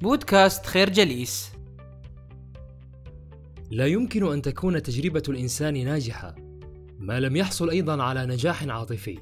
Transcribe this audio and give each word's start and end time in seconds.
بودكاست 0.00 0.66
خير 0.66 0.90
جليس. 0.90 1.50
لا 3.70 3.86
يمكن 3.86 4.32
أن 4.32 4.42
تكون 4.42 4.82
تجربة 4.82 5.22
الإنسان 5.28 5.84
ناجحة 5.84 6.34
ما 6.98 7.20
لم 7.20 7.36
يحصل 7.36 7.70
أيضا 7.70 8.02
على 8.02 8.26
نجاح 8.26 8.64
عاطفي 8.64 9.18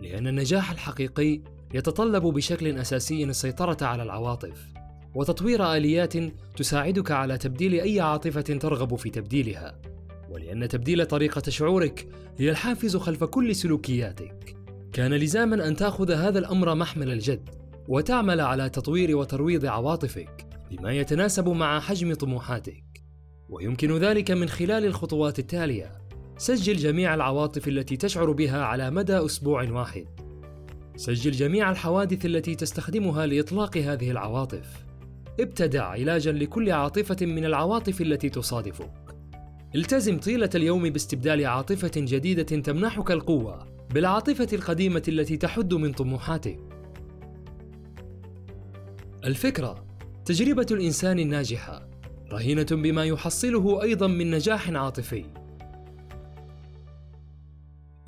لأن 0.00 0.26
النجاح 0.26 0.70
الحقيقي 0.70 1.40
يتطلب 1.74 2.22
بشكل 2.22 2.78
أساسي 2.78 3.24
السيطرة 3.24 3.86
على 3.86 4.02
العواطف 4.02 4.66
وتطوير 5.14 5.74
آليات 5.74 6.12
تساعدك 6.56 7.10
على 7.10 7.38
تبديل 7.38 7.80
أي 7.80 8.00
عاطفة 8.00 8.40
ترغب 8.40 8.94
في 8.94 9.10
تبديلها 9.10 9.78
ولأن 10.30 10.68
تبديل 10.68 11.06
طريقة 11.06 11.50
شعورك 11.50 12.08
هي 12.38 12.50
الحافز 12.50 12.96
خلف 12.96 13.24
كل 13.24 13.54
سلوكياتك. 13.54 14.56
كان 14.92 15.14
لزاما 15.14 15.68
أن 15.68 15.76
تأخذ 15.76 16.12
هذا 16.12 16.38
الأمر 16.38 16.74
محمل 16.74 17.10
الجد. 17.10 17.65
وتعمل 17.88 18.40
على 18.40 18.68
تطوير 18.68 19.16
وترويض 19.16 19.66
عواطفك 19.66 20.46
بما 20.70 20.92
يتناسب 20.92 21.48
مع 21.48 21.80
حجم 21.80 22.14
طموحاتك. 22.14 22.84
ويمكن 23.48 23.98
ذلك 23.98 24.30
من 24.30 24.48
خلال 24.48 24.84
الخطوات 24.84 25.38
التالية. 25.38 25.92
سجل 26.38 26.76
جميع 26.76 27.14
العواطف 27.14 27.68
التي 27.68 27.96
تشعر 27.96 28.32
بها 28.32 28.62
على 28.64 28.90
مدى 28.90 29.16
أسبوع 29.16 29.70
واحد. 29.70 30.06
سجل 30.96 31.30
جميع 31.30 31.70
الحوادث 31.70 32.26
التي 32.26 32.54
تستخدمها 32.54 33.26
لإطلاق 33.26 33.76
هذه 33.76 34.10
العواطف. 34.10 34.86
ابتدع 35.40 35.84
علاجا 35.84 36.32
لكل 36.32 36.70
عاطفة 36.70 37.26
من 37.26 37.44
العواطف 37.44 38.00
التي 38.00 38.28
تصادفك. 38.28 38.92
التزم 39.74 40.18
طيلة 40.18 40.50
اليوم 40.54 40.90
باستبدال 40.90 41.46
عاطفة 41.46 41.90
جديدة 41.96 42.42
تمنحك 42.42 43.10
القوة 43.10 43.66
بالعاطفة 43.94 44.48
القديمة 44.52 45.02
التي 45.08 45.36
تحد 45.36 45.74
من 45.74 45.92
طموحاتك. 45.92 46.65
الفكرة 49.24 49.86
تجربة 50.24 50.66
الإنسان 50.70 51.18
الناجحة 51.18 51.88
رهينة 52.32 52.66
بما 52.70 53.04
يحصله 53.04 53.82
أيضا 53.82 54.06
من 54.06 54.30
نجاح 54.30 54.70
عاطفي. 54.70 55.24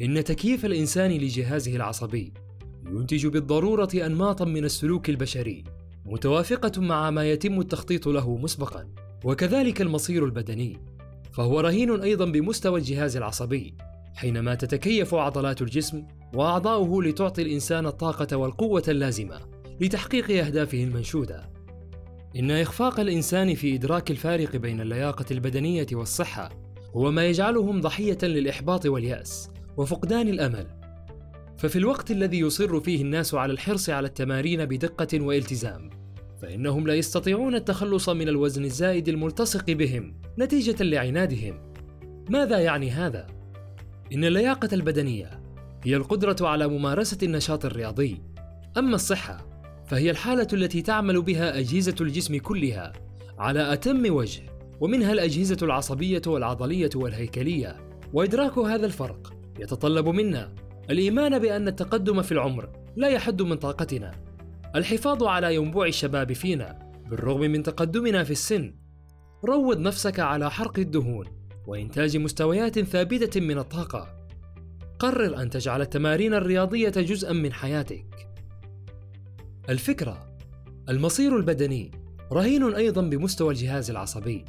إن 0.00 0.24
تكييف 0.24 0.64
الإنسان 0.64 1.10
لجهازه 1.10 1.76
العصبي 1.76 2.32
ينتج 2.86 3.26
بالضرورة 3.26 3.88
انماطا 3.94 4.44
من 4.44 4.64
السلوك 4.64 5.10
البشري 5.10 5.64
متوافقة 6.06 6.80
مع 6.80 7.10
ما 7.10 7.30
يتم 7.30 7.60
التخطيط 7.60 8.06
له 8.06 8.36
مسبقا. 8.36 8.88
وكذلك 9.24 9.82
المصير 9.82 10.24
البدني 10.24 10.78
فهو 11.32 11.60
رهين 11.60 12.00
أيضا 12.00 12.24
بمستوى 12.24 12.80
الجهاز 12.80 13.16
العصبي 13.16 13.74
حينما 14.14 14.54
تتكيف 14.54 15.14
عضلات 15.14 15.62
الجسم 15.62 16.02
وأعضاؤه 16.34 17.02
لتعطي 17.02 17.42
الإنسان 17.42 17.86
الطاقة 17.86 18.36
والقوة 18.36 18.82
اللازمة. 18.88 19.57
لتحقيق 19.80 20.46
أهدافه 20.46 20.84
المنشودة. 20.84 21.50
إن 22.36 22.50
إخفاق 22.50 23.00
الإنسان 23.00 23.54
في 23.54 23.74
إدراك 23.74 24.10
الفارق 24.10 24.56
بين 24.56 24.80
اللياقة 24.80 25.24
البدنية 25.30 25.86
والصحة 25.92 26.48
هو 26.96 27.10
ما 27.10 27.26
يجعلهم 27.26 27.80
ضحية 27.80 28.18
للإحباط 28.22 28.86
واليأس 28.86 29.50
وفقدان 29.76 30.28
الأمل. 30.28 30.66
ففي 31.58 31.76
الوقت 31.76 32.10
الذي 32.10 32.38
يصر 32.38 32.80
فيه 32.80 33.02
الناس 33.02 33.34
على 33.34 33.52
الحرص 33.52 33.90
على 33.90 34.06
التمارين 34.06 34.64
بدقة 34.64 35.20
والتزام 35.20 35.90
فإنهم 36.42 36.86
لا 36.86 36.94
يستطيعون 36.94 37.54
التخلص 37.54 38.08
من 38.08 38.28
الوزن 38.28 38.64
الزائد 38.64 39.08
الملتصق 39.08 39.70
بهم 39.70 40.14
نتيجة 40.38 40.82
لعنادهم. 40.82 41.72
ماذا 42.30 42.58
يعني 42.58 42.90
هذا؟ 42.90 43.26
إن 44.12 44.24
اللياقة 44.24 44.68
البدنية 44.72 45.40
هي 45.84 45.96
القدرة 45.96 46.48
على 46.48 46.68
ممارسة 46.68 47.18
النشاط 47.22 47.64
الرياضي. 47.64 48.22
أما 48.76 48.94
الصحة 48.94 49.47
فهي 49.88 50.10
الحالة 50.10 50.48
التي 50.52 50.82
تعمل 50.82 51.22
بها 51.22 51.58
أجهزة 51.58 51.94
الجسم 52.00 52.38
كلها 52.38 52.92
على 53.38 53.72
أتم 53.72 54.14
وجه 54.14 54.42
ومنها 54.80 55.12
الأجهزة 55.12 55.56
العصبية 55.62 56.22
والعضلية 56.26 56.90
والهيكلية. 56.94 57.76
وإدراك 58.12 58.58
هذا 58.58 58.86
الفرق 58.86 59.34
يتطلب 59.58 60.08
منا 60.08 60.54
الإيمان 60.90 61.38
بأن 61.38 61.68
التقدم 61.68 62.22
في 62.22 62.32
العمر 62.32 62.70
لا 62.96 63.08
يحد 63.08 63.42
من 63.42 63.56
طاقتنا. 63.56 64.10
الحفاظ 64.76 65.24
على 65.24 65.54
ينبوع 65.54 65.86
الشباب 65.86 66.32
فينا 66.32 66.78
بالرغم 67.10 67.40
من 67.40 67.62
تقدمنا 67.62 68.24
في 68.24 68.30
السن. 68.30 68.74
روض 69.44 69.78
نفسك 69.78 70.20
على 70.20 70.50
حرق 70.50 70.78
الدهون 70.78 71.26
وإنتاج 71.66 72.16
مستويات 72.16 72.80
ثابتة 72.80 73.40
من 73.40 73.58
الطاقة. 73.58 74.28
قرر 74.98 75.42
أن 75.42 75.50
تجعل 75.50 75.80
التمارين 75.80 76.34
الرياضية 76.34 76.88
جزءا 76.88 77.32
من 77.32 77.52
حياتك. 77.52 78.27
الفكرة 79.68 80.36
المصير 80.88 81.36
البدني 81.36 81.90
رهين 82.32 82.74
أيضا 82.74 83.02
بمستوى 83.02 83.50
الجهاز 83.54 83.90
العصبي 83.90 84.44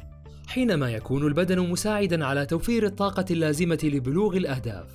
حينما 0.46 0.90
يكون 0.90 1.26
البدن 1.26 1.60
مساعدا 1.60 2.24
على 2.24 2.46
توفير 2.46 2.86
الطاقة 2.86 3.24
اللازمة 3.30 3.78
لبلوغ 3.84 4.36
الأهداف 4.36 4.86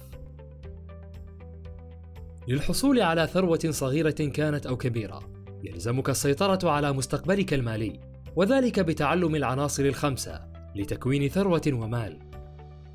للحصول 2.47 3.01
على 3.01 3.27
ثروة 3.27 3.59
صغيرة 3.69 4.09
كانت 4.09 4.65
أو 4.65 4.77
كبيرة، 4.77 5.19
يلزمك 5.63 6.09
السيطرة 6.09 6.69
على 6.69 6.93
مستقبلك 6.93 7.53
المالي، 7.53 7.99
وذلك 8.35 8.79
بتعلم 8.79 9.35
العناصر 9.35 9.83
الخمسة 9.83 10.41
لتكوين 10.75 11.29
ثروة 11.29 11.61
ومال. 11.67 12.19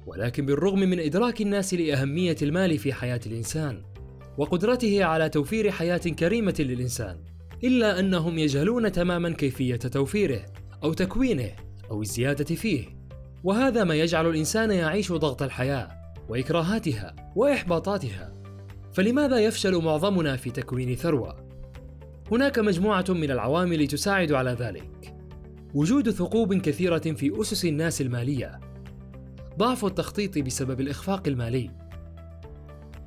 ولكن 0.07 0.47
بالرغم 0.47 0.79
من 0.79 1.01
إدراك 1.01 1.41
الناس 1.41 1.75
لأهمية 1.75 2.37
المال 2.43 2.79
في 2.79 2.93
حياة 2.93 3.21
الإنسان، 3.27 3.83
وقدرته 4.41 5.05
على 5.05 5.28
توفير 5.28 5.71
حياة 5.71 5.99
كريمة 5.99 6.55
للإنسان، 6.59 7.17
إلا 7.65 8.01
أنهم 8.01 8.39
يجهلون 8.39 8.93
تماما 8.93 9.31
كيفية 9.31 9.77
توفيره، 9.77 10.47
أو 10.84 10.93
تكوينه، 10.93 11.51
أو 11.91 12.03
الزيادة 12.03 12.55
فيه. 12.55 12.84
وهذا 13.45 13.84
ما 13.84 13.95
يجعل 13.95 14.27
الإنسان 14.27 14.71
يعيش 14.71 15.12
ضغط 15.12 15.43
الحياة، 15.43 15.89
وإكراهاتها، 16.29 17.33
وإحباطاتها. 17.37 18.33
فلماذا 18.93 19.39
يفشل 19.39 19.77
معظمنا 19.77 20.37
في 20.37 20.50
تكوين 20.50 20.97
ثروة 20.97 21.37
هناك 22.33 22.59
مجموعة 22.59 23.05
من 23.09 23.31
العوامل 23.31 23.87
تساعد 23.87 24.33
على 24.33 24.50
ذلك 24.50 25.15
وجود 25.75 26.11
ثقوب 26.11 26.55
كثيرة 26.55 26.99
في 26.99 27.41
أسس 27.41 27.65
الناس 27.65 28.00
المالية 28.00 28.61
ضعف 29.59 29.84
التخطيط 29.84 30.39
بسبب 30.39 30.81
الإخفاق 30.81 31.29
المالي 31.29 31.80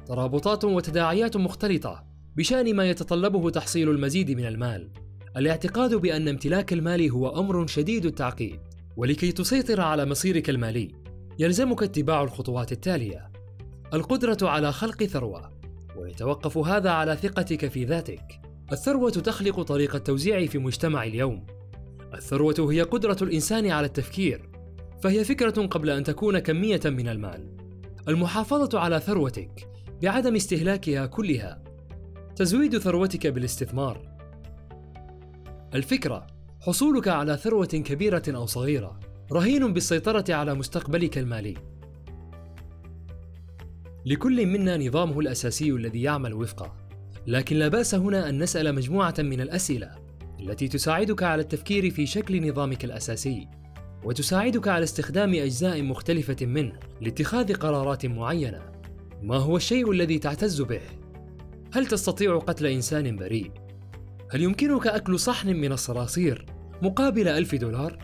ترابطات 0.08 0.66
وتداعيات 0.66 1.38
مختلطة 1.38 2.04
بشأن 2.36 2.76
ما 2.76 2.90
يتطلبه 2.90 3.50
تحصيل 3.50 3.90
المزيد 3.90 4.32
من 4.32 4.46
المال. 4.46 4.90
الاعتقاد 5.38 5.96
بأن 5.96 6.28
امتلاك 6.28 6.74
المال 6.74 7.12
هو 7.12 7.40
أمر 7.40 7.68
شديد 7.68 8.06
التعقيد 8.06 8.60
ولكي 8.98 9.32
تسيطر 9.32 9.82
على 9.82 10.06
مصيرك 10.06 10.50
المالي 10.50 10.92
يلزمك 11.40 11.84
اتباع 11.84 12.24
الخطوات 12.24 12.72
التالية. 12.72 13.32
القدرة 13.94 14.38
على 14.42 14.72
خلق 14.72 15.04
ثروة 15.04 15.52
ويتوقف 15.98 16.58
هذا 16.58 16.90
على 16.90 17.16
ثقتك 17.16 17.68
في 17.68 17.86
ذاتك. 17.86 18.42
الثروة 18.72 19.12
تخلق 19.12 19.62
طريقة 19.62 19.98
توزيع 20.00 20.46
في 20.46 20.58
مجتمع 20.58 21.04
اليوم. 21.04 21.46
الثروة 22.14 22.72
هي 22.72 22.82
قدرة 22.82 23.18
الإنسان 23.22 23.72
على 23.72 23.86
التفكير 23.88 24.50
فهي 25.02 25.24
فكرة 25.24 25.66
قبل 25.66 25.90
أن 25.90 26.04
تكون 26.04 26.40
كمية 26.40 26.82
من 26.86 27.08
المال. 27.08 27.58
المحافظة 28.08 28.80
على 28.80 29.00
ثروتك 29.00 29.73
بعدم 30.04 30.36
استهلاكها 30.36 31.06
كلها 31.06 31.64
تزويد 32.36 32.78
ثروتك 32.78 33.28
بالاستثمار. 33.28 34.02
الفكرة 35.74 36.28
حصولك 36.62 37.08
على 37.08 37.38
ثروة 37.38 37.66
كبيرة 37.66 38.24
أو 38.28 38.46
صغيرة 38.46 39.00
رهين 39.32 39.74
بالسيطرة 39.74 40.34
على 40.34 40.54
مستقبلك 40.54 41.18
المالي. 41.18 41.54
لكل 44.06 44.46
منا 44.46 44.78
نظامه 44.78 45.20
الأساسي 45.20 45.72
الذي 45.72 46.02
يعمل 46.02 46.34
وفقه 46.34 46.76
لكن 47.28 47.56
لا 47.56 47.68
بأس 47.68 47.96
هنا 47.96 48.30
أن 48.30 48.44
نسأل 48.44 48.76
مجموعة 48.76 49.16
من 49.20 49.42
الأسئلة 49.42 49.92
التي 50.40 50.68
تساعدك 50.68 51.24
على 51.24 51.42
التفكير 51.42 51.90
في 51.90 52.06
شكل 52.06 52.50
نظامك 52.50 52.86
الأساسي 52.86 53.48
وتساعدك 54.04 54.68
على 54.68 54.84
استخدام 54.84 55.34
أجزاء 55.34 55.82
مختلفة 55.82 56.46
منه 56.46 56.80
لاتخاذ 57.02 57.54
قرارات 57.54 58.06
معينة. 58.06 58.73
ما 59.24 59.38
هو 59.38 59.58
الشيء 59.58 59.92
الذي 59.92 60.20
تعتز 60.20 60.62
به 60.62 60.82
هل 61.74 61.88
تستطيع 61.88 62.40
قتل 62.40 62.66
إنسان 62.66 63.16
بريء 63.16 63.52
هل 64.32 64.42
يمكنك 64.42 64.88
أكل 64.88 65.20
صحن 65.20 65.56
من 65.56 65.72
الصراصير 65.72 66.46
مقابل 66.82 67.28
ألف 67.28 67.56
دولار 67.56 67.98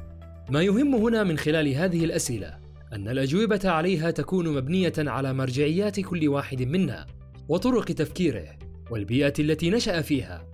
ما 0.50 0.62
يهم 0.62 0.96
هنا 0.96 1.24
من 1.24 1.38
خلال 1.38 1.68
هذه 1.68 2.06
الأسئلة 2.06 2.58
أن 2.94 3.08
الأجوبة 3.08 3.60
عليها 3.64 4.12
تكون 4.12 4.56
مبنية 4.56 4.94
على 4.98 5.34
مرجعيات 5.34 6.00
كل 6.00 6.28
واحد 6.28 6.62
منا 6.62 7.06
وطرق 7.50 7.86
تفكيره 7.86 8.60
والبيئة 8.92 9.34
التي 9.40 9.70
نشأ 9.70 10.02
فيها. 10.02 10.48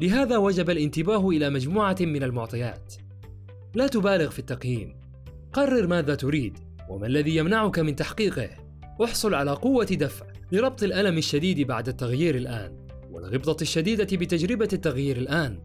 لهذا 0.00 0.36
وجب 0.36 0.70
الانتباه 0.70 1.28
إلى 1.28 1.50
مجموعة 1.50 1.96
من 2.00 2.22
المعطيات. 2.22 2.94
لا 3.74 3.86
تبالغ 3.86 4.30
في 4.30 4.38
التقييم. 4.38 4.96
قرر 5.52 5.86
ماذا 5.86 6.14
تريد 6.14 6.58
وما 6.88 7.06
الذي 7.06 7.36
يمنعك 7.36 7.78
من 7.78 7.96
تحقيقه. 7.96 8.48
احصل 9.04 9.34
على 9.34 9.50
قوة 9.50 9.84
دفع 9.84 10.26
لربط 10.52 10.82
الألم 10.82 11.18
الشديد 11.18 11.60
بعد 11.60 11.88
التغيير 11.88 12.34
الآن 12.34 12.86
والغبطة 13.10 13.62
الشديدة 13.62 14.16
بتجربة 14.16 14.68
التغيير 14.72 15.16
الآن. 15.16 15.58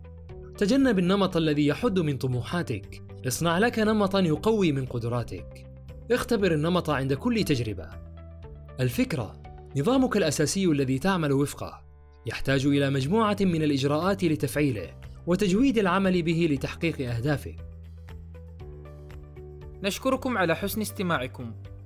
تجنب 0.57 1.00
النمط 1.00 1.38
الذي 1.38 1.68
يحد 1.68 2.00
من 2.00 2.18
طموحاتك. 2.18 3.03
اصنع 3.27 3.57
لك 3.57 3.79
نمطا 3.79 4.19
يقوي 4.19 4.71
من 4.71 4.85
قدراتك. 4.85 5.68
اختبر 6.12 6.53
النمط 6.53 6.89
عند 6.89 7.13
كل 7.13 7.44
تجربة. 7.44 7.89
الفكرة 8.79 9.41
نظامك 9.77 10.18
الأساسي 10.18 10.65
الذي 10.65 11.00
تعمل 11.00 11.31
وفقه 11.31 11.81
يحتاج 12.25 12.65
إلى 12.65 12.89
مجموعة 12.89 13.38
من 13.41 13.63
الإجراءات 13.63 14.24
لتفعيله 14.24 14.89
وتجويد 15.27 15.77
العمل 15.77 16.21
به 16.21 16.47
لتحقيق 16.51 17.12
أهدافك 17.12 17.56
نشكركم 19.83 20.38
على 20.38 20.56
حسن 20.56 20.81
استماعكم. 20.81 21.53